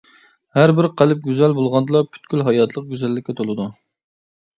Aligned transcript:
ھەربىر 0.59 0.85
قەلب 1.01 1.19
گۈزەل 1.27 1.53
بولغاندىلا 1.57 2.01
پۈتكۈل 2.15 2.41
ھاياتلىق 2.47 2.87
گۈزەللىككە 2.95 3.37
تولىدۇ! 3.41 3.69